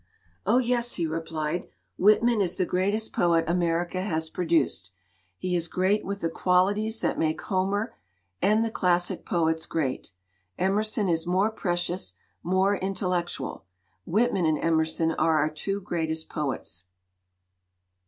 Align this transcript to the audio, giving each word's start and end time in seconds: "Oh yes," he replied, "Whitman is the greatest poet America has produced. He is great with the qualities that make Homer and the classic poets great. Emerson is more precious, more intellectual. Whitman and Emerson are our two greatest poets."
"Oh 0.47 0.57
yes," 0.57 0.93
he 0.93 1.05
replied, 1.05 1.67
"Whitman 1.95 2.41
is 2.41 2.55
the 2.55 2.65
greatest 2.65 3.13
poet 3.13 3.45
America 3.47 4.01
has 4.01 4.31
produced. 4.31 4.89
He 5.37 5.55
is 5.55 5.67
great 5.67 6.03
with 6.03 6.21
the 6.21 6.29
qualities 6.31 7.01
that 7.01 7.19
make 7.19 7.39
Homer 7.41 7.93
and 8.41 8.65
the 8.65 8.71
classic 8.71 9.27
poets 9.27 9.67
great. 9.67 10.11
Emerson 10.57 11.07
is 11.07 11.27
more 11.27 11.51
precious, 11.51 12.13
more 12.41 12.75
intellectual. 12.77 13.65
Whitman 14.03 14.47
and 14.47 14.57
Emerson 14.57 15.11
are 15.11 15.37
our 15.37 15.51
two 15.51 15.79
greatest 15.79 16.29
poets." 16.29 16.85